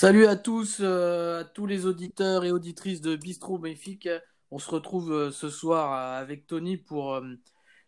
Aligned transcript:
Salut 0.00 0.26
à 0.26 0.36
tous, 0.36 0.76
euh, 0.80 1.40
à 1.40 1.44
tous 1.44 1.66
les 1.66 1.84
auditeurs 1.84 2.44
et 2.44 2.52
auditrices 2.52 3.00
de 3.00 3.16
Bistro 3.16 3.58
Béfique. 3.58 4.08
On 4.52 4.60
se 4.60 4.70
retrouve 4.70 5.12
euh, 5.12 5.32
ce 5.32 5.50
soir 5.50 5.92
euh, 5.92 6.22
avec 6.22 6.46
Tony 6.46 6.76
pour 6.76 7.20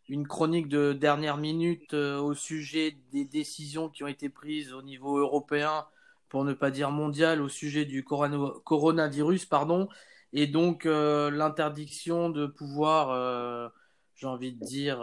une 0.09 0.27
chronique 0.27 0.67
de 0.69 0.93
dernière 0.93 1.37
minute 1.37 1.95
au 1.95 2.35
sujet 2.35 2.99
des 3.13 3.25
décisions 3.25 3.89
qui 3.89 4.03
ont 4.03 4.09
été 4.09 4.29
prises 4.29 4.73
au 4.73 4.83
niveau 4.83 5.19
européen, 5.19 5.87
pour 6.29 6.43
ne 6.43 6.53
pas 6.53 6.73
dire 6.73 6.91
mondial, 6.91 7.41
au 7.41 7.49
sujet 7.49 7.85
du 7.85 8.03
corona- 8.03 8.55
coronavirus, 8.65 9.45
pardon, 9.45 9.89
et 10.33 10.49
donc 10.49 10.87
l'interdiction 10.87 12.29
de 12.29 12.49
pouvoir, 12.49 13.71
j'ai 14.17 14.27
envie 14.27 14.53
de 14.53 14.65
dire, 14.65 14.99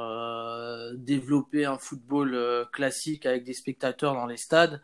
développer 0.98 1.64
un 1.64 1.78
football 1.78 2.68
classique 2.74 3.26
avec 3.26 3.46
des 3.46 3.54
spectateurs 3.54 4.14
dans 4.14 4.26
les 4.26 4.36
stades. 4.36 4.82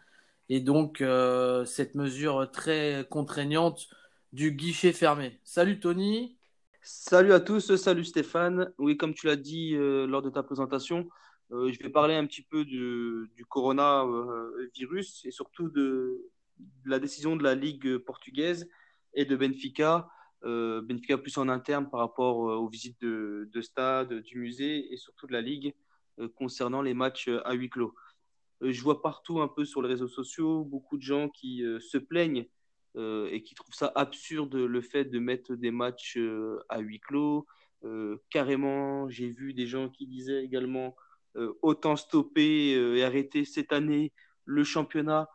Et 0.49 0.59
donc, 0.59 1.01
euh, 1.01 1.63
cette 1.65 1.95
mesure 1.95 2.49
très 2.51 3.07
contraignante 3.09 3.87
du 4.33 4.51
guichet 4.51 4.91
fermé. 4.91 5.39
Salut 5.43 5.79
Tony. 5.79 6.37
Salut 6.81 7.31
à 7.31 7.39
tous, 7.39 7.75
salut 7.77 8.03
Stéphane. 8.03 8.73
Oui, 8.77 8.97
comme 8.97 9.13
tu 9.13 9.27
l'as 9.27 9.37
dit 9.37 9.73
euh, 9.75 10.05
lors 10.05 10.21
de 10.21 10.29
ta 10.29 10.43
présentation, 10.43 11.07
euh, 11.51 11.71
je 11.71 11.79
vais 11.81 11.89
parler 11.89 12.15
un 12.15 12.25
petit 12.25 12.41
peu 12.41 12.65
du, 12.65 13.29
coronavirus 13.47 15.23
et 15.25 15.31
surtout 15.31 15.69
de, 15.69 16.29
la 16.83 16.99
décision 16.99 17.37
de 17.37 17.43
la 17.43 17.55
Ligue 17.55 17.97
portugaise 17.99 18.69
et 19.13 19.25
de 19.25 19.35
Benfica. 19.35 20.09
Benfica 20.43 21.17
plus 21.17 21.37
en 21.37 21.47
interne 21.47 21.89
par 21.89 22.01
rapport 22.01 22.39
aux 22.39 22.67
visites 22.67 22.99
de, 22.99 23.49
de 23.53 23.61
stade, 23.61 24.13
du 24.23 24.39
musée 24.39 24.93
et 24.93 24.97
surtout 24.97 25.25
de 25.25 25.31
la 25.31 25.39
Ligue 25.39 25.73
concernant 26.35 26.81
les 26.81 26.93
matchs 26.93 27.29
à 27.45 27.53
huis 27.53 27.69
clos. 27.69 27.95
Euh, 28.63 28.71
je 28.71 28.81
vois 28.81 29.01
partout 29.01 29.41
un 29.41 29.47
peu 29.47 29.65
sur 29.65 29.81
les 29.81 29.89
réseaux 29.89 30.07
sociaux 30.07 30.63
beaucoup 30.63 30.97
de 30.97 31.03
gens 31.03 31.29
qui 31.29 31.63
euh, 31.63 31.79
se 31.79 31.97
plaignent 31.97 32.47
euh, 32.95 33.27
et 33.31 33.43
qui 33.43 33.55
trouvent 33.55 33.75
ça 33.75 33.91
absurde 33.95 34.55
le 34.55 34.81
fait 34.81 35.05
de 35.05 35.19
mettre 35.19 35.55
des 35.55 35.71
matchs 35.71 36.17
à 36.69 36.79
huis 36.79 36.99
clos. 36.99 37.45
Carrément, 38.29 39.09
j'ai 39.09 39.29
vu 39.29 39.53
des 39.53 39.67
gens 39.67 39.89
qui 39.89 40.07
disaient 40.07 40.41
également 40.41 40.95
autant 41.61 41.97
stopper 41.97 42.69
et 42.69 43.03
arrêter 43.03 43.43
cette 43.43 43.73
année 43.73 44.13
le 44.45 44.63
championnat 44.63 45.27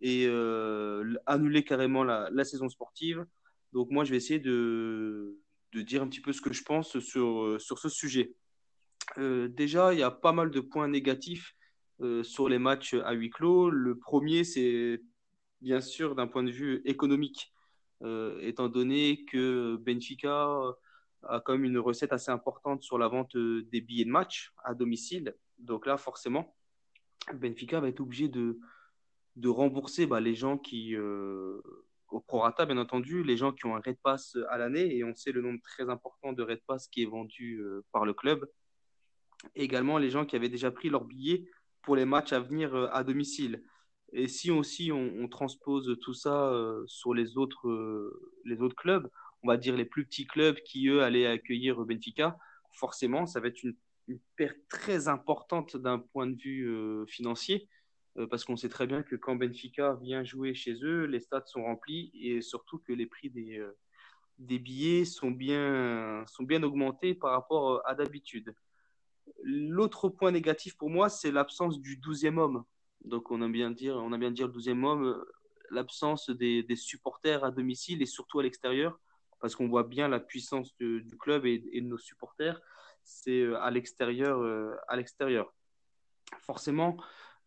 et 0.00 0.26
annuler 1.26 1.62
carrément 1.62 2.02
la, 2.02 2.44
saison 2.44 2.68
sportive. 2.68 3.24
Donc 3.72 3.90
moi, 3.90 4.02
je 4.02 4.10
vais 4.10 4.16
essayer 4.16 4.40
de, 4.40 5.38
dire 5.74 6.02
un 6.02 6.08
petit 6.08 6.20
peu 6.20 6.32
ce 6.32 6.40
que 6.40 6.52
je 6.52 6.64
pense 6.64 6.98
sur, 6.98 7.60
sur 7.60 7.78
ce 7.78 7.88
sujet. 7.88 8.34
Déjà, 9.16 9.92
il 9.92 10.00
y 10.00 10.02
a 10.02 10.10
pas 10.10 10.32
mal 10.32 10.50
de 10.50 10.58
points 10.58 10.88
négatifs 10.88 11.54
sur 12.22 12.48
les 12.48 12.58
matchs 12.58 12.94
à 12.94 13.12
huis 13.12 13.30
clos. 13.30 13.70
Le 13.70 13.98
premier, 13.98 14.44
c'est 14.44 15.00
bien 15.62 15.80
sûr 15.80 16.14
d'un 16.14 16.26
point 16.26 16.42
de 16.42 16.50
vue 16.50 16.82
économique, 16.84 17.52
euh, 18.02 18.38
étant 18.40 18.68
donné 18.68 19.24
que 19.24 19.76
Benfica 19.76 20.60
a 21.22 21.40
quand 21.40 21.52
même 21.52 21.64
une 21.64 21.78
recette 21.78 22.12
assez 22.12 22.30
importante 22.30 22.82
sur 22.82 22.98
la 22.98 23.08
vente 23.08 23.36
des 23.36 23.80
billets 23.80 24.04
de 24.04 24.10
match 24.10 24.52
à 24.64 24.74
domicile. 24.74 25.34
Donc 25.58 25.86
là, 25.86 25.96
forcément, 25.96 26.56
Benfica 27.32 27.80
va 27.80 27.88
être 27.88 28.00
obligé 28.00 28.28
de, 28.28 28.58
de 29.36 29.48
rembourser 29.48 30.06
bah, 30.06 30.20
les 30.20 30.34
gens 30.34 30.58
qui, 30.58 30.96
euh, 30.96 31.60
au 32.08 32.20
prorata 32.20 32.66
bien 32.66 32.78
entendu, 32.78 33.22
les 33.22 33.36
gens 33.36 33.52
qui 33.52 33.66
ont 33.66 33.76
un 33.76 33.80
Red 33.80 33.98
Pass 34.02 34.36
à 34.48 34.58
l'année, 34.58 34.96
et 34.96 35.04
on 35.04 35.14
sait 35.14 35.30
le 35.30 35.40
nombre 35.40 35.60
très 35.62 35.88
important 35.88 36.32
de 36.32 36.42
Red 36.42 36.62
Pass 36.66 36.88
qui 36.88 37.02
est 37.02 37.06
vendu 37.06 37.60
euh, 37.60 37.84
par 37.92 38.04
le 38.04 38.14
club. 38.14 38.50
Également 39.54 39.98
les 39.98 40.10
gens 40.10 40.26
qui 40.26 40.34
avaient 40.34 40.48
déjà 40.48 40.72
pris 40.72 40.88
leur 40.88 41.04
billet 41.04 41.44
pour 41.82 41.96
les 41.96 42.04
matchs 42.04 42.32
à 42.32 42.40
venir 42.40 42.74
euh, 42.74 42.88
à 42.92 43.04
domicile. 43.04 43.62
Et 44.12 44.28
si 44.28 44.50
aussi 44.50 44.92
on, 44.92 45.26
transpose 45.28 45.98
tout 46.02 46.12
ça 46.12 46.48
euh, 46.52 46.84
sur 46.86 47.14
les 47.14 47.38
autres, 47.38 47.68
euh, 47.68 48.32
les 48.44 48.60
autres 48.60 48.76
clubs, 48.76 49.08
on 49.42 49.48
va 49.48 49.56
dire 49.56 49.74
les 49.74 49.86
plus 49.86 50.04
petits 50.04 50.26
clubs 50.26 50.56
qui, 50.64 50.88
eux, 50.88 51.02
allaient 51.02 51.26
accueillir 51.26 51.80
Benfica, 51.84 52.36
forcément, 52.72 53.26
ça 53.26 53.40
va 53.40 53.48
être 53.48 53.62
une, 53.62 53.74
perte 54.36 54.58
très 54.68 55.08
importante 55.08 55.76
d'un 55.76 55.98
point 55.98 56.26
de 56.26 56.36
vue 56.36 57.06
financier, 57.06 57.68
parce 58.28 58.44
qu'on 58.44 58.56
sait 58.56 58.68
très 58.68 58.86
bien 58.86 59.02
que 59.02 59.16
quand 59.16 59.36
Benfica 59.36 59.94
vient 60.02 60.22
jouer 60.22 60.52
chez 60.52 60.74
eux, 60.82 61.04
les 61.04 61.20
stades 61.20 61.46
sont 61.46 61.62
remplis 61.62 62.10
et 62.14 62.42
surtout 62.42 62.78
que 62.80 62.92
les 62.92 63.06
prix 63.06 63.30
des, 63.30 63.64
des 64.38 64.58
billets 64.58 65.06
sont 65.06 65.30
bien, 65.30 66.24
sont 66.26 66.42
bien 66.42 66.62
augmentés 66.62 67.14
par 67.14 67.30
rapport 67.30 67.80
à 67.86 67.94
d'habitude. 67.94 68.54
L'autre 69.42 70.08
point 70.08 70.30
négatif 70.30 70.76
pour 70.76 70.90
moi, 70.90 71.08
c'est 71.08 71.30
l'absence 71.30 71.80
du 71.80 71.96
douzième 71.96 72.38
homme. 72.38 72.64
Donc 73.04 73.30
on 73.30 73.42
aime 73.42 73.52
bien 73.52 73.70
dire, 73.70 73.96
on 73.96 74.12
aime 74.12 74.20
bien 74.20 74.30
dire 74.30 74.46
le 74.46 74.52
douzième 74.52 74.84
homme, 74.84 75.24
l'absence 75.70 76.30
des, 76.30 76.64
supporters 76.76 77.44
à 77.44 77.50
domicile 77.50 78.02
et 78.02 78.06
surtout 78.06 78.38
à 78.38 78.42
l'extérieur, 78.42 79.00
parce 79.40 79.56
qu'on 79.56 79.68
voit 79.68 79.84
bien 79.84 80.08
la 80.08 80.20
puissance 80.20 80.74
du, 80.76 81.16
club 81.18 81.46
et, 81.46 81.58
de 81.58 81.86
nos 81.86 81.98
supporters, 81.98 82.60
c'est 83.02 83.52
à 83.56 83.70
l'extérieur, 83.70 84.40
euh, 84.40 84.76
à 84.86 84.96
l'extérieur. 84.96 85.52
Forcément, 86.40 86.96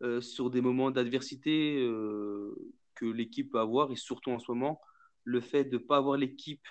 euh, 0.01 0.19
sur 0.19 0.49
des 0.49 0.59
moments 0.59 0.91
d'adversité 0.91 1.79
euh, 1.79 2.53
que 2.95 3.05
l'équipe 3.05 3.51
peut 3.53 3.59
avoir 3.59 3.91
et 3.91 3.95
surtout 3.95 4.31
en 4.31 4.39
ce 4.39 4.51
moment, 4.51 4.81
le 5.23 5.39
fait 5.39 5.63
de 5.63 5.77
ne 5.77 5.81
pas 5.81 5.97
avoir 5.97 6.17
l'équipe, 6.17 6.67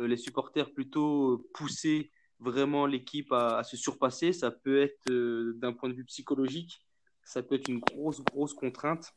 euh, 0.00 0.08
les 0.08 0.16
supporters 0.16 0.72
plutôt 0.74 1.48
pousser 1.54 2.10
vraiment 2.40 2.86
l'équipe 2.86 3.32
à, 3.32 3.62
se 3.64 3.76
surpasser, 3.76 4.32
ça 4.32 4.50
peut 4.50 4.82
être 4.82 5.10
euh, 5.10 5.54
d'un 5.56 5.72
point 5.72 5.88
de 5.88 5.94
vue 5.94 6.04
psychologique, 6.04 6.84
ça 7.24 7.42
peut 7.42 7.54
être 7.54 7.68
une 7.68 7.80
grosse, 7.80 8.20
grosse 8.22 8.54
contrainte. 8.54 9.14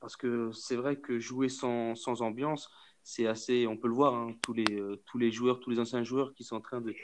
Parce 0.00 0.16
que 0.16 0.52
c'est 0.52 0.76
vrai 0.76 0.96
que 0.96 1.18
jouer 1.18 1.48
sans, 1.48 2.22
ambiance, 2.22 2.70
c'est 3.02 3.26
assez, 3.26 3.66
on 3.66 3.76
peut 3.76 3.88
le 3.88 3.94
voir, 3.94 4.14
hein, 4.14 4.36
tous, 4.40 4.52
les, 4.52 4.78
euh, 4.78 5.02
tous 5.06 5.18
les 5.18 5.32
joueurs, 5.32 5.58
tous 5.58 5.70
les 5.70 5.80
anciens 5.80 6.04
joueurs 6.04 6.34
qui 6.34 6.44
sont 6.44 6.56
en 6.56 6.60
train 6.60 6.80
de, 6.80 6.94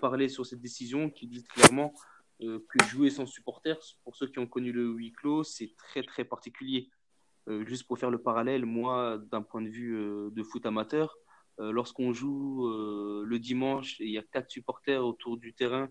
parler 0.00 0.28
sur 0.28 0.44
cette 0.44 0.60
décision, 0.60 1.10
qui 1.10 1.26
disent 1.26 1.46
clairement 1.48 1.94
euh, 2.42 2.58
que 2.68 2.84
jouer 2.86 3.10
sans 3.10 3.26
supporters, 3.26 3.80
pour 4.04 4.16
ceux 4.16 4.26
qui 4.26 4.38
ont 4.38 4.46
connu 4.46 4.70
le 4.70 4.86
huis 4.88 5.12
clos, 5.12 5.44
c'est 5.44 5.74
très 5.76 6.02
très 6.02 6.24
particulier. 6.24 6.90
Juste 7.66 7.88
pour 7.88 7.98
faire 7.98 8.10
le 8.10 8.22
parallèle, 8.22 8.64
moi, 8.64 9.18
d'un 9.32 9.42
point 9.42 9.60
de 9.60 9.68
vue 9.68 9.92
de 10.30 10.42
foot 10.44 10.64
amateur, 10.66 11.16
lorsqu'on 11.72 12.12
joue 12.12 12.66
euh, 12.68 13.24
le 13.26 13.38
dimanche, 13.38 13.98
il 14.00 14.10
y 14.10 14.18
a 14.18 14.22
quatre 14.22 14.50
supporters 14.50 15.04
autour 15.04 15.36
du 15.36 15.52
terrain, 15.52 15.88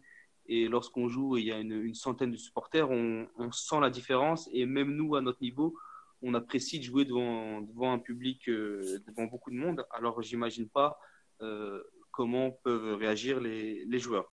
et 0.48 0.68
lorsqu'on 0.68 1.08
joue, 1.08 1.38
il 1.38 1.46
y 1.46 1.52
a 1.52 1.60
une, 1.60 1.94
centaine 1.94 2.32
de 2.32 2.38
supporters, 2.38 2.90
on, 2.90 3.28
sent 3.52 3.80
la 3.80 3.90
différence, 3.90 4.50
et 4.52 4.66
même 4.66 4.96
nous, 4.96 5.16
à 5.16 5.22
notre 5.22 5.42
niveau, 5.42 5.76
on 6.22 6.34
apprécie 6.34 6.80
de 6.80 6.84
jouer 6.84 7.06
devant, 7.06 7.62
devant 7.62 7.94
un 7.94 8.00
public, 8.00 8.50
euh, 8.50 9.00
devant 9.08 9.26
beaucoup 9.26 9.52
de 9.52 9.56
monde. 9.56 9.86
Alors, 9.92 10.22
j'imagine 10.22 10.68
pas 10.68 11.00
euh, 11.42 11.84
comment 12.12 12.52
peuvent 12.52 12.96
réagir 12.98 13.40
les, 13.40 13.86
les 13.86 14.00
joueurs. 14.00 14.32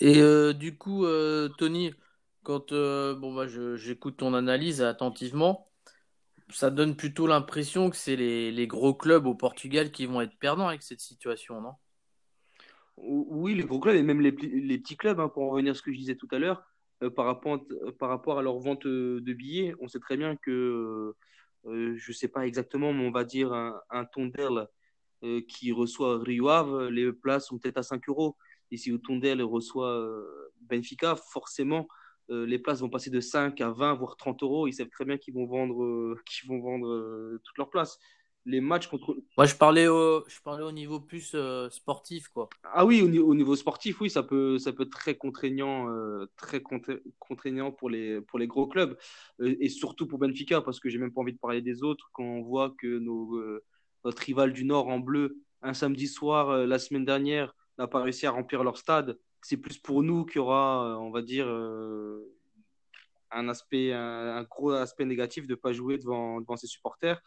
Et 0.00 0.20
euh, 0.20 0.52
du 0.52 0.76
coup, 0.76 1.04
euh, 1.04 1.48
Tony, 1.58 1.92
quand 2.44 2.72
euh, 2.72 3.14
bon 3.14 3.34
bah 3.34 3.46
j'écoute 3.76 4.18
ton 4.18 4.34
analyse 4.34 4.80
attentivement, 4.80 5.68
ça 6.50 6.70
donne 6.70 6.96
plutôt 6.96 7.26
l'impression 7.26 7.90
que 7.90 7.96
c'est 7.96 8.16
les, 8.16 8.50
les, 8.50 8.66
gros 8.66 8.94
clubs 8.94 9.26
au 9.26 9.34
Portugal 9.34 9.90
qui 9.90 10.06
vont 10.06 10.20
être 10.20 10.36
perdants 10.38 10.68
avec 10.68 10.82
cette 10.82 11.00
situation, 11.00 11.60
non? 11.60 11.72
Oui, 12.96 13.54
les 13.54 13.64
gros 13.64 13.78
clubs 13.78 13.94
et 13.94 14.02
même 14.02 14.20
les, 14.20 14.32
les 14.32 14.78
petits 14.78 14.96
clubs, 14.96 15.20
hein, 15.20 15.28
pour 15.28 15.44
en 15.44 15.50
revenir 15.50 15.72
à 15.72 15.74
ce 15.74 15.82
que 15.82 15.92
je 15.92 15.98
disais 15.98 16.16
tout 16.16 16.28
à 16.32 16.38
l'heure, 16.38 16.62
euh, 17.02 17.10
par, 17.10 17.26
rapport, 17.26 17.60
par 17.98 18.08
rapport 18.08 18.38
à 18.38 18.42
leur 18.42 18.58
vente 18.58 18.86
de 18.86 19.32
billets, 19.32 19.74
on 19.80 19.86
sait 19.88 20.00
très 20.00 20.16
bien 20.16 20.36
que, 20.36 21.14
euh, 21.66 21.96
je 21.96 22.10
ne 22.10 22.14
sais 22.14 22.28
pas 22.28 22.46
exactement, 22.46 22.92
mais 22.92 23.06
on 23.06 23.10
va 23.12 23.24
dire 23.24 23.52
un, 23.52 23.80
un 23.90 24.04
Tondel 24.04 24.66
euh, 25.24 25.40
qui 25.48 25.72
reçoit 25.72 26.22
Rio 26.22 26.48
Ave, 26.48 26.88
les 26.88 27.12
places 27.12 27.48
sont 27.48 27.58
peut-être 27.58 27.78
à 27.78 27.82
5 27.82 28.08
euros. 28.08 28.36
Et 28.70 28.76
si 28.76 28.96
Tondel 29.00 29.42
reçoit 29.42 29.90
euh, 29.90 30.52
Benfica, 30.60 31.16
forcément, 31.16 31.88
euh, 32.30 32.46
les 32.46 32.58
places 32.58 32.80
vont 32.80 32.90
passer 32.90 33.10
de 33.10 33.20
5 33.20 33.60
à 33.60 33.70
20, 33.70 33.94
voire 33.94 34.16
30 34.16 34.42
euros. 34.42 34.68
Ils 34.68 34.72
savent 34.74 34.88
très 34.88 35.04
bien 35.04 35.16
qu'ils 35.16 35.34
vont 35.34 35.46
vendre, 35.46 35.82
euh, 35.82 36.16
qu'ils 36.26 36.48
vont 36.48 36.60
vendre 36.60 36.88
euh, 36.88 37.40
toutes 37.44 37.58
leurs 37.58 37.70
places. 37.70 37.98
Les 38.44 38.60
matchs 38.60 38.86
contre. 38.86 39.16
Moi, 39.36 39.46
je 39.46 39.54
parlais 39.54 39.88
au, 39.88 40.24
je 40.26 40.40
parlais 40.42 40.64
au 40.64 40.72
niveau 40.72 41.00
plus 41.00 41.36
sportif, 41.70 42.28
quoi. 42.28 42.48
Ah 42.72 42.86
oui, 42.86 43.02
au, 43.02 43.26
au, 43.26 43.34
niveau 43.34 43.56
sportif, 43.56 44.00
oui, 44.00 44.08
ça 44.08 44.22
peut, 44.22 44.58
ça 44.58 44.72
peut 44.72 44.84
être 44.84 44.90
très 44.90 45.16
contraignant, 45.16 45.86
très 46.36 46.62
contraignant 47.18 47.72
pour 47.72 47.90
les, 47.90 48.22
pour 48.22 48.38
les 48.38 48.46
gros 48.46 48.66
clubs. 48.66 48.96
Et 49.42 49.68
surtout 49.68 50.06
pour 50.06 50.18
Benfica, 50.18 50.62
parce 50.62 50.80
que 50.80 50.88
j'ai 50.88 50.96
même 50.96 51.12
pas 51.12 51.20
envie 51.20 51.34
de 51.34 51.38
parler 51.38 51.60
des 51.60 51.82
autres 51.82 52.08
quand 52.12 52.24
on 52.24 52.40
voit 52.40 52.74
que 52.78 52.98
nos, 52.98 53.38
notre 54.04 54.22
rival 54.22 54.54
du 54.54 54.64
Nord 54.64 54.88
en 54.88 54.98
bleu, 54.98 55.42
un 55.60 55.74
samedi 55.74 56.06
soir, 56.06 56.66
la 56.66 56.78
semaine 56.78 57.04
dernière, 57.04 57.54
n'a 57.76 57.86
pas 57.86 58.02
réussi 58.02 58.24
à 58.24 58.30
remplir 58.30 58.64
leur 58.64 58.78
stade. 58.78 59.18
C'est 59.48 59.56
plus 59.56 59.78
pour 59.78 60.02
nous 60.02 60.26
qu'il 60.26 60.36
y 60.36 60.38
aura, 60.40 60.84
euh, 60.84 60.96
on 60.96 61.10
va 61.10 61.22
dire, 61.22 61.46
euh, 61.48 62.36
un 63.30 63.48
aspect, 63.48 63.94
un, 63.94 64.42
gros 64.42 64.72
aspect 64.72 65.06
négatif 65.06 65.46
de 65.46 65.54
ne 65.54 65.56
pas 65.56 65.72
jouer 65.72 65.96
devant, 65.96 66.42
devant 66.42 66.58
ses 66.58 66.66
supporters. 66.66 67.18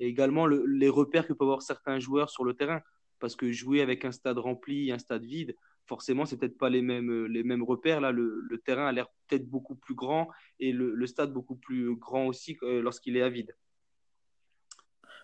Et 0.00 0.08
également 0.08 0.46
le, 0.46 0.66
les 0.66 0.88
repères 0.88 1.24
que 1.24 1.32
peuvent 1.32 1.46
avoir 1.46 1.62
certains 1.62 2.00
joueurs 2.00 2.30
sur 2.30 2.42
le 2.42 2.54
terrain. 2.54 2.80
Parce 3.20 3.36
que 3.36 3.52
jouer 3.52 3.80
avec 3.80 4.04
un 4.04 4.10
stade 4.10 4.38
rempli, 4.38 4.90
un 4.90 4.98
stade 4.98 5.22
vide, 5.22 5.54
forcément, 5.86 6.26
c'est 6.26 6.36
peut-être 6.36 6.58
pas 6.58 6.68
les 6.68 6.82
mêmes, 6.82 7.26
les 7.26 7.44
mêmes 7.44 7.62
repères. 7.62 8.00
Là, 8.00 8.10
le, 8.10 8.60
terrain 8.64 8.88
a 8.88 8.90
l'air 8.90 9.06
peut-être 9.28 9.48
beaucoup 9.48 9.76
plus 9.76 9.94
grand 9.94 10.28
et 10.58 10.72
le, 10.72 11.06
stade 11.06 11.32
beaucoup 11.32 11.54
plus 11.54 11.94
grand 11.94 12.26
aussi 12.26 12.56
euh, 12.64 12.82
lorsqu'il 12.82 13.16
est 13.16 13.22
à 13.22 13.28
vide. 13.28 13.54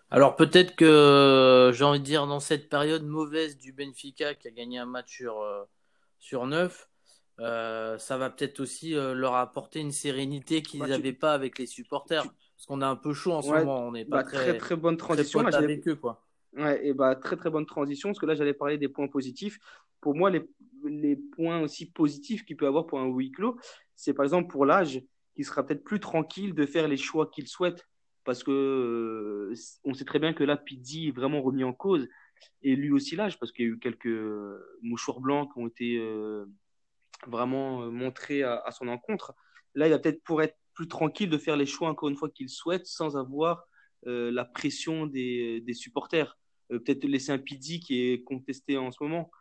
Alors 0.09 0.37
peut-être 0.37 0.77
que 0.77 1.71
j'ai 1.73 1.83
envie 1.83 1.99
de 1.99 2.05
dire 2.05 2.27
dans 2.27 2.39
cette 2.39 2.69
période 2.69 3.03
mauvaise 3.03 3.57
du 3.57 3.73
Benfica 3.73 4.35
qui 4.35 4.47
a 4.47 4.51
gagné 4.51 4.77
un 4.77 4.85
match 4.85 5.17
sur, 5.17 5.43
sur 6.19 6.47
9, 6.47 6.89
euh, 7.39 7.97
ça 7.97 8.17
va 8.17 8.29
peut-être 8.29 8.59
aussi 8.59 8.95
euh, 8.95 9.13
leur 9.13 9.35
apporter 9.35 9.79
une 9.81 9.91
sérénité 9.91 10.65
qu'ils 10.65 10.83
Bah, 10.83 10.87
n'avaient 10.87 11.13
tu, 11.13 11.13
pas 11.13 11.33
avec 11.33 11.59
les 11.59 11.67
supporters. 11.67 12.25
tu- 12.27 12.35
Parce 12.57 12.65
qu'on 12.67 12.81
est 12.81 12.85
un 12.85 12.95
peu 12.95 13.13
chaud 13.13 13.33
en 13.33 13.41
ce 13.41 13.53
ouais, 13.53 13.53
moment, 13.55 13.79
on 13.87 13.91
n'est 13.91 14.05
pas 14.05 14.19
bah, 14.19 14.23
très 14.23 14.55
très, 14.55 14.55
très 14.55 14.75
bonne 14.75 14.97
très 15.07 15.25
transition. 15.27 15.41
Là, 15.41 15.51
j'allais 15.51 15.69
avec 15.71 15.87
eux, 15.87 15.95
quoi. 15.95 16.25
Ouais, 16.53 16.87
et 16.87 16.93
bah, 16.93 17.15
très 17.15 17.35
très 17.37 17.49
bonne 17.49 17.65
transition, 17.65 18.09
parce 18.09 18.19
que 18.19 18.25
là 18.25 18.35
j'allais 18.35 18.53
parler 18.53 18.77
des 18.77 18.89
points 18.89 19.07
positifs. 19.09 19.59
Pour 20.01 20.15
moi, 20.15 20.29
les, 20.31 20.43
les 20.85 21.15
points 21.17 21.61
aussi 21.61 21.91
positifs 21.91 22.45
qu'il 22.45 22.57
peut 22.57 22.67
avoir 22.67 22.87
pour 22.87 22.99
un 22.99 23.07
huis 23.07 23.31
clos, 23.31 23.57
c'est 23.95 24.13
par 24.13 24.23
exemple 24.25 24.49
pour 24.51 24.65
l'âge, 24.65 25.01
qui 25.35 25.43
sera 25.43 25.65
peut-être 25.65 25.83
plus 25.83 25.99
tranquille 25.99 26.55
de 26.55 26.65
faire 26.65 26.87
les 26.87 26.97
choix 26.97 27.27
qu'il 27.29 27.47
souhaite, 27.47 27.85
parce 28.23 28.43
que 28.43 28.51
euh, 28.51 29.53
on 29.83 29.93
sait 29.93 30.05
très 30.05 30.19
bien 30.19 30.33
que 30.33 30.43
là, 30.43 30.57
Pizzi 30.57 31.09
est 31.09 31.11
vraiment 31.11 31.41
remis 31.41 31.63
en 31.63 31.73
cause, 31.73 32.07
et 32.65 32.75
lui 32.75 32.91
aussi 32.91 33.15
l'âge, 33.15 33.39
parce 33.39 33.51
qu'il 33.51 33.65
y 33.65 33.67
a 33.67 33.71
eu 33.71 33.79
quelques 33.79 34.07
euh, 34.07 34.59
mouchoirs 34.81 35.19
blancs 35.19 35.53
qui 35.53 35.59
ont 35.59 35.67
été 35.67 35.97
euh, 35.97 36.45
vraiment 37.27 37.83
euh, 37.83 37.91
montrés 37.91 38.43
à, 38.43 38.69
son 38.71 38.87
encontre. 38.87 39.35
Là, 39.75 39.87
il 39.87 39.91
va 39.91 39.99
peut-être 39.99 40.23
pour 40.23 40.41
être 40.41 40.57
plus 40.73 40.87
tranquille 40.87 41.29
de 41.29 41.37
faire 41.37 41.57
les 41.57 41.67
choix 41.67 41.89
encore 41.89 42.09
une 42.09 42.17
fois 42.17 42.29
qu'il 42.29 42.49
souhaite, 42.49 42.87
sans 42.87 43.17
avoir 43.17 43.65
la 44.07 44.45
pression 44.45 45.07
des, 45.07 45.63
supporters 45.73 46.37
peut-être 46.69 47.05
laisser 47.05 47.31
un 47.31 47.39
Pizzi 47.39 47.79
qui 47.79 48.01
est 48.01 48.23
contesté 48.23 48.77
en 48.77 48.91
ce 48.91 49.01
moment. 49.01 49.31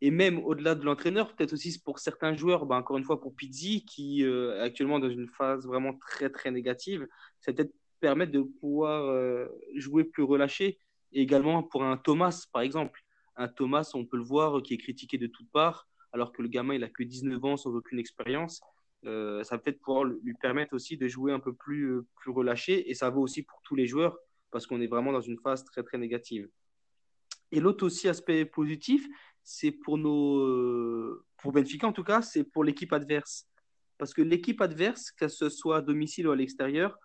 Et 0.00 0.10
même 0.10 0.38
au-delà 0.38 0.74
de 0.74 0.84
l'entraîneur, 0.84 1.34
peut-être 1.34 1.52
aussi 1.52 1.78
pour 1.82 1.98
certains 1.98 2.34
joueurs, 2.34 2.64
bah, 2.64 2.76
encore 2.76 2.96
une 2.96 3.04
fois 3.04 3.20
pour 3.20 3.34
Pizzi, 3.34 3.84
qui 3.84 4.22
est 4.22 4.58
actuellement 4.60 5.00
dans 5.00 5.10
une 5.10 5.28
phase 5.28 5.66
vraiment 5.66 5.98
très 5.98 6.30
très 6.30 6.50
négative, 6.50 7.06
ça 7.40 7.52
peut-être 7.52 7.74
permettre 8.00 8.32
de 8.32 8.40
pouvoir 8.40 9.48
jouer 9.74 10.04
plus 10.04 10.22
relâché. 10.22 10.78
Et 11.16 11.22
également 11.22 11.62
pour 11.62 11.82
un 11.82 11.96
Thomas, 11.96 12.46
par 12.52 12.60
exemple. 12.60 13.00
Un 13.36 13.48
Thomas, 13.48 13.90
on 13.94 14.04
peut 14.04 14.18
le 14.18 14.22
voir, 14.22 14.62
qui 14.62 14.74
est 14.74 14.76
critiqué 14.76 15.16
de 15.16 15.26
toutes 15.26 15.50
parts, 15.50 15.88
alors 16.12 16.30
que 16.30 16.42
le 16.42 16.48
gamin, 16.48 16.74
il 16.74 16.84
a 16.84 16.90
que 16.90 17.02
19 17.02 17.42
ans 17.42 17.56
sans 17.56 17.74
aucune 17.74 17.98
expérience. 17.98 18.60
Euh, 19.06 19.42
ça 19.42 19.56
va 19.56 19.62
peut-être 19.62 19.80
pouvoir 19.80 20.04
lui 20.04 20.34
permettre 20.34 20.74
aussi 20.74 20.98
de 20.98 21.08
jouer 21.08 21.32
un 21.32 21.40
peu 21.40 21.54
plus, 21.54 21.84
euh, 21.90 22.06
plus 22.16 22.30
relâché. 22.30 22.90
Et 22.90 22.94
ça 22.94 23.08
vaut 23.08 23.22
aussi 23.22 23.42
pour 23.44 23.62
tous 23.62 23.74
les 23.74 23.86
joueurs, 23.86 24.18
parce 24.50 24.66
qu'on 24.66 24.78
est 24.82 24.86
vraiment 24.88 25.10
dans 25.10 25.22
une 25.22 25.38
phase 25.38 25.64
très 25.64 25.82
très 25.82 25.96
négative. 25.96 26.50
Et 27.50 27.60
l'autre 27.60 27.86
aussi 27.86 28.08
aspect 28.10 28.44
positif, 28.44 29.08
c'est 29.42 29.72
pour 29.72 29.96
nos, 29.96 30.40
euh, 30.40 31.24
pour 31.38 31.52
Benfica 31.52 31.86
en 31.86 31.94
tout 31.94 32.04
cas, 32.04 32.20
c'est 32.20 32.44
pour 32.44 32.62
l'équipe 32.62 32.92
adverse. 32.92 33.48
Parce 33.96 34.12
que 34.12 34.20
l'équipe 34.20 34.60
adverse, 34.60 35.12
que 35.12 35.28
ce 35.28 35.48
soit 35.48 35.78
à 35.78 35.80
domicile 35.80 36.28
ou 36.28 36.32
à 36.32 36.36
l'extérieur, 36.36 36.98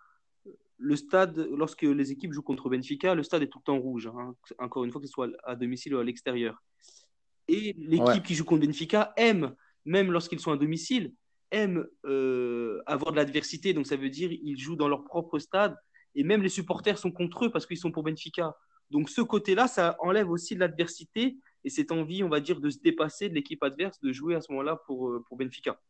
le 0.82 0.96
stade, 0.96 1.38
lorsque 1.56 1.82
les 1.82 2.10
équipes 2.10 2.32
jouent 2.32 2.42
contre 2.42 2.68
Benfica, 2.68 3.14
le 3.14 3.22
stade 3.22 3.42
est 3.42 3.46
tout 3.46 3.58
le 3.58 3.64
temps 3.64 3.78
rouge. 3.78 4.08
hein. 4.08 4.34
Encore 4.58 4.84
une 4.84 4.90
fois, 4.90 5.00
que 5.00 5.06
ce 5.06 5.12
soit 5.12 5.30
à 5.44 5.54
domicile 5.54 5.94
ou 5.94 5.98
à 5.98 6.04
l'extérieur. 6.04 6.60
Et 7.48 7.74
Ouais. 7.76 7.86
l'équipe 7.86 8.24
qui 8.24 8.34
joue 8.34 8.44
contre 8.44 8.66
Benfica 8.66 9.12
aime, 9.16 9.54
même 9.84 10.10
lorsqu'ils 10.10 10.40
sont 10.40 10.52
à 10.52 10.56
domicile, 10.56 11.12
aime 11.50 11.86
euh, 12.04 12.82
avoir 12.86 13.12
de 13.12 13.16
l'adversité. 13.16 13.72
Donc 13.74 13.86
ça 13.86 13.96
veut 13.96 14.10
dire 14.10 14.30
ils 14.32 14.58
jouent 14.58 14.76
dans 14.76 14.88
leur 14.88 15.04
propre 15.04 15.38
stade. 15.38 15.76
Et 16.14 16.24
même 16.24 16.42
les 16.42 16.48
supporters 16.48 16.98
sont 16.98 17.12
contre 17.12 17.46
eux 17.46 17.50
parce 17.50 17.66
qu'ils 17.66 17.78
sont 17.78 17.92
pour 17.92 18.02
Benfica. 18.02 18.54
Donc 18.90 19.08
ce 19.08 19.20
côté-là, 19.22 19.68
ça 19.68 19.96
enlève 20.00 20.30
aussi 20.30 20.54
de 20.54 20.60
l'adversité 20.60 21.36
et 21.64 21.70
cette 21.70 21.92
envie, 21.92 22.22
on 22.24 22.28
va 22.28 22.40
dire, 22.40 22.60
de 22.60 22.70
se 22.70 22.78
dépasser 22.80 23.28
de 23.28 23.34
l'équipe 23.34 23.62
adverse, 23.62 24.00
de 24.00 24.12
jouer 24.12 24.34
à 24.34 24.40
ce 24.40 24.50
moment-là 24.52 24.76
pour, 24.86 25.08
euh, 25.08 25.24
pour 25.28 25.36
Benfica. 25.38 25.80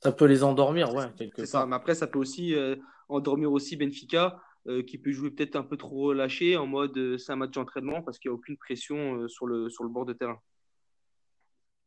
Ça 0.00 0.12
peut 0.12 0.26
les 0.26 0.42
endormir, 0.42 0.92
ouais, 0.94 1.06
quelque 1.16 1.44
C'est 1.44 1.46
ça. 1.52 1.64
Mais 1.66 1.76
après, 1.76 1.94
ça 1.94 2.06
peut 2.08 2.18
aussi 2.18 2.54
euh, 2.54 2.74
endormir 3.12 3.52
aussi 3.52 3.76
Benfica, 3.76 4.42
euh, 4.68 4.84
qui 4.84 4.96
peut 4.96 5.10
jouer 5.10 5.32
peut-être 5.32 5.56
un 5.56 5.64
peu 5.64 5.76
trop 5.76 6.02
relâché 6.02 6.56
en 6.56 6.68
mode 6.68 6.96
euh, 6.96 7.18
c'est 7.18 7.32
un 7.32 7.36
match 7.36 7.50
d'entraînement 7.50 8.00
parce 8.00 8.20
qu'il 8.20 8.30
n'y 8.30 8.32
a 8.32 8.36
aucune 8.36 8.56
pression 8.56 9.16
euh, 9.16 9.26
sur 9.26 9.48
le, 9.48 9.68
sur 9.68 9.82
le 9.82 9.90
bord 9.90 10.04
de 10.06 10.12
terrain. 10.12 10.38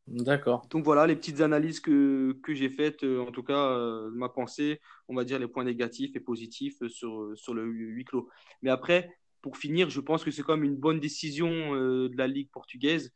D'accord. 0.06 0.66
Donc 0.68 0.84
voilà 0.84 1.06
les 1.06 1.16
petites 1.16 1.40
analyses 1.40 1.80
que, 1.80 2.38
que 2.42 2.52
j'ai 2.52 2.68
faites, 2.68 3.02
en 3.02 3.32
tout 3.32 3.42
cas 3.42 3.76
ma 4.12 4.28
pensée, 4.28 4.78
on 5.08 5.16
va 5.16 5.24
dire 5.24 5.38
les 5.40 5.48
points 5.48 5.64
négatifs 5.64 6.14
et 6.14 6.20
positifs 6.20 6.86
sur, 6.86 7.32
sur 7.34 7.54
le 7.54 7.64
huis 7.64 8.04
clos. 8.04 8.28
Mais 8.62 8.70
après, 8.70 9.18
pour 9.40 9.56
finir, 9.56 9.90
je 9.90 10.00
pense 10.00 10.22
que 10.22 10.30
c'est 10.30 10.42
quand 10.42 10.56
même 10.56 10.64
une 10.64 10.76
bonne 10.76 11.00
décision 11.00 11.74
de 11.74 12.16
la 12.16 12.28
Ligue 12.28 12.50
portugaise, 12.52 13.12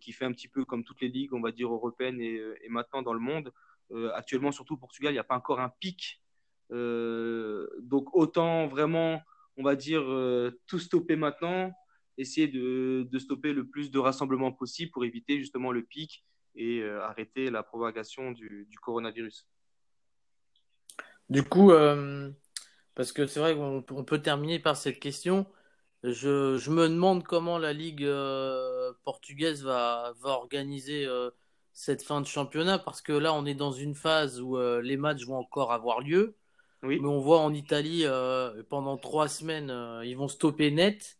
qui 0.00 0.10
fait 0.10 0.24
un 0.24 0.32
petit 0.32 0.48
peu 0.48 0.64
comme 0.64 0.82
toutes 0.82 1.00
les 1.00 1.08
ligues, 1.08 1.32
on 1.32 1.40
va 1.40 1.52
dire, 1.52 1.72
européennes 1.72 2.20
et, 2.20 2.40
et 2.64 2.68
maintenant 2.68 3.02
dans 3.02 3.14
le 3.14 3.20
monde. 3.20 3.52
Actuellement, 4.14 4.50
surtout 4.50 4.74
au 4.74 4.78
Portugal, 4.78 5.12
il 5.12 5.14
n'y 5.14 5.20
a 5.20 5.24
pas 5.24 5.36
encore 5.36 5.60
un 5.60 5.70
pic. 5.78 6.19
Euh, 6.72 7.68
donc 7.80 8.14
autant 8.14 8.68
vraiment, 8.68 9.22
on 9.56 9.62
va 9.62 9.76
dire, 9.76 10.02
euh, 10.02 10.58
tout 10.66 10.78
stopper 10.78 11.16
maintenant 11.16 11.72
essayer 12.16 12.48
de, 12.48 13.08
stopper 13.18 13.54
le 13.54 13.66
plus 13.66 13.90
de 13.90 13.98
rassemblements 13.98 14.52
possible 14.52 14.90
pour 14.90 15.04
éviter 15.04 15.38
justement 15.38 15.72
le 15.72 15.82
pic 15.82 16.22
et 16.54 16.80
euh, 16.80 17.02
arrêter 17.02 17.50
la 17.50 17.62
propagation 17.62 18.32
du, 18.32 18.68
coronavirus. 18.82 19.46
Du 21.30 21.42
coup, 21.42 21.72
parce 22.94 23.12
que 23.12 23.26
c'est 23.26 23.40
vrai 23.40 23.54
qu'on 23.54 23.84
on 23.90 24.04
peut 24.04 24.20
terminer 24.20 24.58
par 24.58 24.76
cette 24.76 25.00
question, 25.00 25.46
je, 26.02 26.70
me 26.70 26.88
demande 26.88 27.22
comment 27.22 27.56
la 27.56 27.72
Ligue 27.72 28.06
portugaise 29.04 29.64
va, 29.64 30.12
organiser 30.24 31.08
cette 31.72 32.02
fin 32.02 32.20
de 32.20 32.26
championnat, 32.26 32.78
parce 32.78 33.00
que 33.00 33.12
là, 33.12 33.32
on 33.32 33.46
est 33.46 33.54
dans 33.54 33.72
une 33.72 33.94
phase 33.94 34.40
où 34.42 34.58
les 34.82 34.98
matchs 34.98 35.24
vont 35.24 35.36
encore 35.36 35.72
avoir 35.72 36.00
lieu, 36.00 36.36
mais 36.98 37.06
Oui. 37.06 37.08
on 37.08 37.20
voit 37.20 37.40
en 37.40 37.52
Italie, 37.54 38.02
euh, 38.06 38.62
pendant 38.70 38.98
trois 38.98 39.28
semaines, 39.28 39.70
euh, 39.70 40.04
ils 40.04 40.16
vont 40.16 40.28
stopper 40.28 40.70
net. 40.70 41.18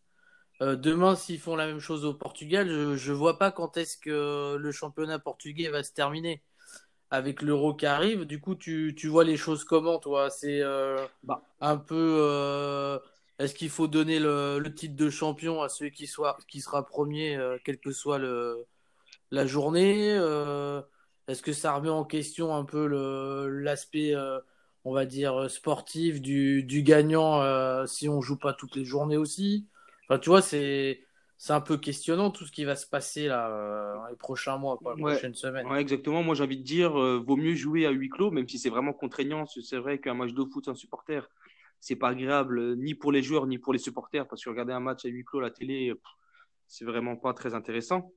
Euh, 0.61 0.75
demain, 0.75 1.15
s'ils 1.15 1.39
font 1.39 1.55
la 1.55 1.67
même 1.67 1.79
chose 1.79 2.05
au 2.05 2.13
Portugal, 2.13 2.69
je, 2.69 2.97
je 2.97 3.13
vois 3.13 3.39
pas 3.39 3.51
quand 3.51 3.77
est-ce 3.77 3.97
que 3.97 4.57
le 4.57 4.71
championnat 4.71 5.19
portugais 5.19 5.69
va 5.69 5.83
se 5.83 5.93
terminer 5.93 6.43
avec 7.09 7.41
l'euro 7.41 7.73
qui 7.75 7.85
arrive. 7.85 8.25
Du 8.25 8.39
coup, 8.41 8.55
tu, 8.55 8.95
tu 8.97 9.07
vois 9.07 9.23
les 9.23 9.37
choses 9.37 9.63
comment, 9.65 9.99
toi? 9.99 10.29
C'est 10.29 10.61
euh, 10.61 11.05
Bah, 11.23 11.41
un 11.59 11.77
peu. 11.77 11.95
euh, 12.21 12.99
est-ce 13.39 13.55
qu'il 13.55 13.69
faut 13.69 13.87
donner 13.87 14.19
le, 14.19 14.59
le 14.59 14.73
titre 14.75 14.95
de 14.95 15.09
champion 15.09 15.61
à 15.61 15.69
celui 15.69 15.91
qui 15.91 16.07
soit, 16.07 16.37
qui 16.47 16.61
sera 16.61 16.85
premier, 16.85 17.35
euh, 17.37 17.57
quelle 17.65 17.79
que 17.79 17.91
soit 17.91 18.19
le, 18.19 18.65
la 19.31 19.45
journée? 19.47 20.13
Euh, 20.17 20.81
est-ce 21.27 21.41
que 21.41 21.53
ça 21.53 21.73
remet 21.73 21.89
en 21.89 22.05
question 22.05 22.55
un 22.55 22.65
peu 22.65 22.87
l'aspect, 23.47 24.15
euh, 24.15 24.39
on 24.83 24.93
va 24.93 25.05
dire, 25.05 25.49
sportif 25.49 26.21
du, 26.21 26.63
du 26.63 26.83
gagnant 26.83 27.41
euh, 27.41 27.85
si 27.85 28.09
on 28.09 28.21
joue 28.21 28.37
pas 28.37 28.53
toutes 28.53 28.75
les 28.75 28.85
journées 28.85 29.17
aussi? 29.17 29.67
Enfin, 30.07 30.19
tu 30.19 30.29
vois, 30.29 30.41
c'est, 30.41 31.01
c'est 31.37 31.53
un 31.53 31.61
peu 31.61 31.77
questionnant 31.77 32.31
tout 32.31 32.45
ce 32.45 32.51
qui 32.51 32.65
va 32.65 32.75
se 32.75 32.87
passer 32.87 33.27
là, 33.27 33.49
euh, 33.49 34.09
les 34.09 34.15
prochains 34.15 34.57
mois, 34.57 34.77
quoi, 34.77 34.95
les 34.95 35.03
ouais, 35.03 35.13
prochaines 35.13 35.35
semaines. 35.35 35.67
ouais, 35.67 35.81
exactement. 35.81 36.23
Moi, 36.23 36.35
j'ai 36.35 36.43
envie 36.43 36.57
de 36.57 36.63
dire, 36.63 36.99
euh, 36.99 37.23
vaut 37.25 37.37
mieux 37.37 37.55
jouer 37.55 37.85
à 37.85 37.91
huis 37.91 38.09
clos, 38.09 38.31
même 38.31 38.47
si 38.47 38.59
c'est 38.59 38.69
vraiment 38.69 38.93
contraignant. 38.93 39.45
C'est 39.45 39.77
vrai 39.77 39.99
qu'un 39.99 40.13
match 40.13 40.33
de 40.33 40.43
foot 40.45 40.65
sans 40.65 40.75
supporter, 40.75 41.29
c'est 41.79 41.95
pas 41.95 42.09
agréable 42.09 42.59
euh, 42.59 42.75
ni 42.75 42.95
pour 42.95 43.11
les 43.11 43.23
joueurs 43.23 43.47
ni 43.47 43.57
pour 43.57 43.73
les 43.73 43.79
supporters, 43.79 44.27
parce 44.27 44.43
que 44.43 44.49
regarder 44.49 44.73
un 44.73 44.79
match 44.79 45.05
à 45.05 45.09
huis 45.09 45.23
clos 45.23 45.39
à 45.39 45.43
la 45.43 45.51
télé, 45.51 45.93
c'est 46.67 46.85
vraiment 46.85 47.15
pas 47.15 47.33
très 47.33 47.53
intéressant. 47.53 48.11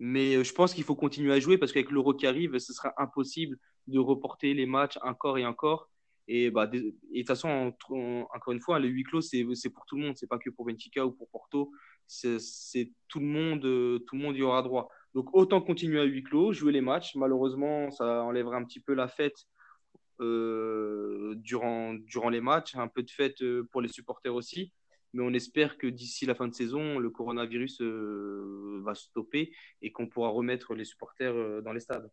Mais 0.00 0.34
euh, 0.36 0.44
je 0.44 0.52
pense 0.54 0.72
qu'il 0.74 0.82
faut 0.82 0.96
continuer 0.96 1.32
à 1.32 1.40
jouer 1.40 1.58
parce 1.58 1.72
qu'avec 1.72 1.90
l'Euro 1.90 2.14
qui 2.14 2.26
arrive, 2.26 2.58
ce 2.58 2.72
sera 2.72 2.92
impossible 2.96 3.58
de 3.86 3.98
reporter 3.98 4.54
les 4.54 4.66
matchs 4.66 4.98
encore 5.02 5.38
et 5.38 5.44
encore. 5.44 5.90
Et, 6.26 6.50
bah, 6.50 6.70
et 6.72 6.80
de 6.80 6.94
toute 7.18 7.26
façon, 7.26 7.48
en, 7.48 7.94
en, 7.94 8.26
encore 8.34 8.54
une 8.54 8.60
fois, 8.60 8.78
le 8.78 8.88
huis 8.88 9.04
clos, 9.04 9.20
c'est 9.20 9.44
pour 9.70 9.84
tout 9.86 9.96
le 9.96 10.06
monde. 10.06 10.16
C'est 10.16 10.26
pas 10.26 10.38
que 10.38 10.48
pour 10.48 10.64
Benfica 10.64 11.04
ou 11.04 11.12
pour 11.12 11.28
Porto. 11.28 11.70
C'est 12.06 12.92
tout 13.08 13.20
le 13.20 13.26
monde, 13.26 13.64
euh, 13.66 13.98
tout 14.06 14.16
le 14.16 14.22
monde 14.22 14.36
y 14.36 14.42
aura 14.42 14.62
droit. 14.62 14.88
Donc 15.14 15.28
autant 15.34 15.60
continuer 15.60 16.00
à 16.00 16.04
huis 16.04 16.22
clos, 16.22 16.52
jouer 16.54 16.72
les 16.72 16.80
matchs. 16.80 17.14
Malheureusement, 17.16 17.90
ça 17.90 18.22
enlèvera 18.22 18.56
un 18.56 18.64
petit 18.64 18.80
peu 18.80 18.94
la 18.94 19.06
fête 19.06 19.46
euh, 20.20 21.34
durant, 21.36 21.94
durant 21.94 22.30
les 22.30 22.40
matchs, 22.40 22.74
un 22.74 22.88
peu 22.88 23.02
de 23.02 23.10
fête 23.10 23.44
pour 23.70 23.82
les 23.82 23.88
supporters 23.88 24.34
aussi. 24.34 24.72
Mais 25.12 25.22
on 25.22 25.32
espère 25.32 25.76
que 25.78 25.86
d'ici 25.86 26.26
la 26.26 26.34
fin 26.34 26.48
de 26.48 26.54
saison, 26.54 26.98
le 26.98 27.10
coronavirus 27.10 27.80
euh, 27.80 28.80
va 28.84 28.94
stopper 28.94 29.52
et 29.82 29.92
qu'on 29.92 30.06
pourra 30.06 30.28
remettre 30.28 30.74
les 30.74 30.84
supporters 30.84 31.34
euh, 31.34 31.60
dans 31.62 31.72
les 31.72 31.80
stades. 31.80 32.10